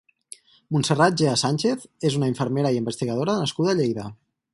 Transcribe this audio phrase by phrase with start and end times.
[0.75, 4.09] Montserrat Gea Sánchez és una infermera i investigadora nascuda a Lleida.